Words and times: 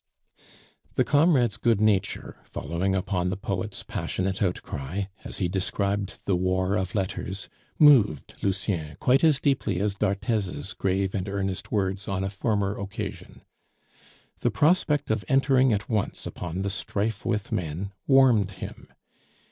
The 0.95 1.03
comrade's 1.03 1.57
good 1.57 1.79
nature, 1.79 2.37
following 2.43 2.95
upon 2.95 3.29
the 3.29 3.37
poet's 3.37 3.83
passionate 3.83 4.41
outcry, 4.41 5.03
as 5.23 5.37
he 5.37 5.47
described 5.47 6.21
the 6.25 6.35
war 6.35 6.75
of 6.75 6.95
letters, 6.95 7.49
moved 7.77 8.33
Lucien 8.41 8.97
quite 8.99 9.23
as 9.23 9.39
deeply 9.39 9.79
as 9.79 9.93
d'Arthez's 9.93 10.73
grave 10.73 11.13
and 11.13 11.29
earnest 11.29 11.71
words 11.71 12.07
on 12.07 12.23
a 12.23 12.31
former 12.31 12.79
occasion. 12.79 13.43
The 14.39 14.49
prospect 14.49 15.11
of 15.11 15.23
entering 15.27 15.71
at 15.71 15.87
once 15.87 16.25
upon 16.25 16.63
the 16.63 16.71
strife 16.71 17.23
with 17.23 17.51
men 17.51 17.91
warmed 18.07 18.53
him. 18.53 18.87